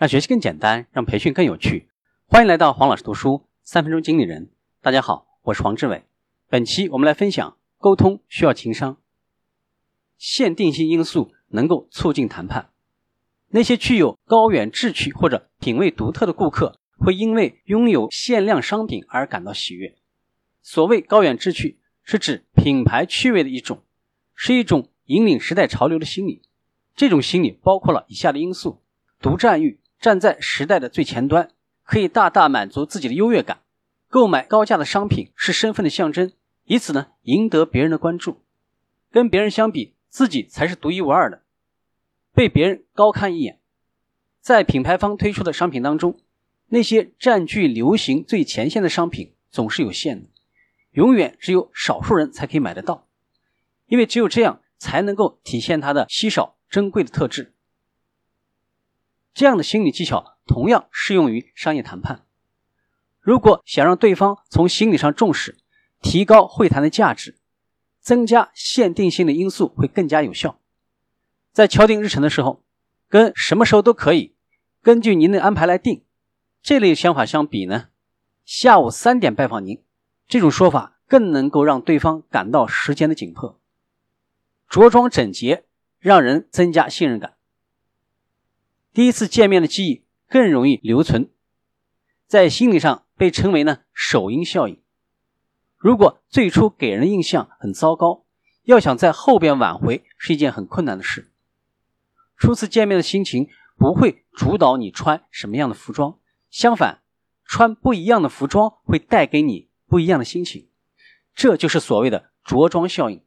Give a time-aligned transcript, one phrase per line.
[0.00, 1.90] 让学习更简单，让培训更有趣。
[2.26, 4.48] 欢迎来到黄老师读书三分钟经理人。
[4.80, 6.04] 大家好，我是黄志伟。
[6.48, 8.96] 本期我们来分享：沟通需要情商，
[10.16, 12.70] 限定性因素能够促进谈判。
[13.48, 19.94] 那些具有高远志趣或者品味独特的顾客，会因为拥有限量商品而感到喜悦。
[20.62, 23.82] 所谓高远志趣，是指品牌趣味的一种，
[24.34, 26.40] 是一种引领时代潮流的心理。
[26.96, 28.80] 这种心理包括了以下的因素：
[29.20, 31.50] 独占欲，站在时代的最前端，
[31.84, 33.58] 可以大大满足自己的优越感；
[34.08, 36.32] 购买高价的商品是身份的象征，
[36.64, 38.42] 以此呢赢得别人的关注。
[39.10, 41.42] 跟别人相比，自己才是独一无二的，
[42.32, 43.60] 被别人高看一眼。
[44.40, 46.18] 在品牌方推出的商品当中，
[46.68, 50.28] 那些占据流行最前线的商品总是有限的，
[50.92, 53.06] 永远只有少数人才可以买得到，
[53.86, 56.56] 因为只有这样才能够体现它的稀少。
[56.70, 57.52] 珍贵的特质，
[59.40, 62.26] 这样的心理技巧同样适用于商业谈判。
[63.20, 65.56] 如果想让对方从心理上重视，
[66.02, 67.38] 提高会谈的价值，
[68.00, 70.60] 增加限定性的因素会更加有效。
[71.52, 72.62] 在敲定日程的时候，
[73.08, 74.34] 跟什么时候都可以，
[74.82, 76.04] 根据您的安排来定。
[76.60, 77.88] 这类想法相比呢，
[78.44, 79.82] 下午三点拜访您，
[80.28, 83.58] 这种说法更能够让对方感到时间的紧迫。
[84.68, 85.64] 着装整洁。
[85.98, 87.36] 让人增加信任感，
[88.92, 91.30] 第一次见面的记忆更容易留存，
[92.26, 94.80] 在心理上被称为呢首因效应。
[95.76, 98.24] 如果最初给人的印象很糟糕，
[98.64, 101.30] 要想在后边挽回是一件很困难的事。
[102.36, 106.18] 初次见面的心情不会主导你穿什么样的服装，
[106.50, 107.00] 相反，
[107.44, 110.68] 穿不一样的服装会带给你不一样的心情，
[111.34, 113.22] 这就是所谓的着装效应。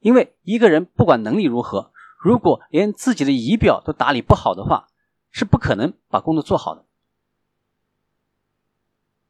[0.00, 4.88] 因为一个人不管能力如何，如果连自己的仪表都打理不好的话，
[5.30, 6.84] 是不可能把工作做好的。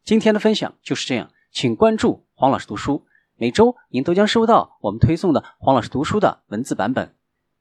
[0.04, 7.16] 今天的分享就是这样，请关注黄老师读书，每周您都将收到我们推送的黄老师读书的文字版本。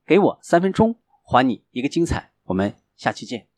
[0.05, 2.31] 给我三分钟，还你一个精彩。
[2.43, 3.54] 我们下期见。